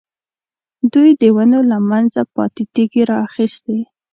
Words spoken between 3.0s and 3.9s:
را اخیستې.